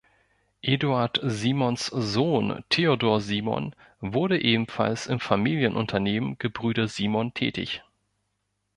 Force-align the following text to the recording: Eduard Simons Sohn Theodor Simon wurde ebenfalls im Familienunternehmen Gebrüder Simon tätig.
Eduard 0.63 1.19
Simons 1.27 1.85
Sohn 1.85 2.63
Theodor 2.71 3.21
Simon 3.21 3.75
wurde 3.99 4.41
ebenfalls 4.43 5.05
im 5.05 5.19
Familienunternehmen 5.19 6.39
Gebrüder 6.39 6.87
Simon 6.87 7.35
tätig. 7.35 7.83